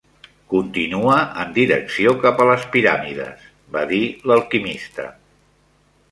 "Continua 0.51 1.17
en 1.41 1.51
direcció 1.57 2.13
cap 2.23 2.41
a 2.45 2.47
les 2.51 2.65
piràmides", 2.75 3.43
va 3.75 3.83
dir 3.91 4.01
l'alquimista. 4.31 5.07